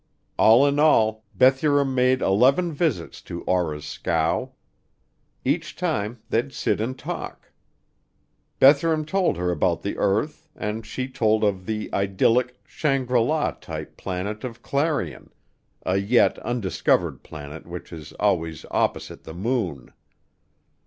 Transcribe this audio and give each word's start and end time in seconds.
All 0.35 0.65
in 0.65 0.79
all, 0.79 1.25
Bethurum 1.37 1.93
made 1.93 2.23
eleven 2.23 2.73
visits 2.73 3.21
to 3.21 3.43
Aura's 3.43 3.85
scow. 3.85 4.53
Each 5.45 5.75
time 5.75 6.19
they'd 6.27 6.51
sit 6.51 6.81
and 6.81 6.97
talk. 6.97 7.51
Bethurum 8.59 9.05
told 9.05 9.37
her 9.37 9.51
about 9.51 9.83
the 9.83 9.97
earth 9.99 10.49
and 10.55 10.83
she 10.87 11.07
told 11.07 11.43
of 11.43 11.67
the 11.67 11.87
idyllic, 11.93 12.59
Shangri 12.65 13.19
La 13.21 13.51
type 13.51 13.95
planet 13.95 14.43
of 14.43 14.63
Clarion 14.63 15.29
a 15.85 15.97
yet 15.97 16.39
undiscovered 16.39 17.21
planet 17.21 17.67
which 17.67 17.93
is 17.93 18.11
always 18.13 18.65
opposite 18.71 19.23
the 19.23 19.35
moon. 19.35 19.93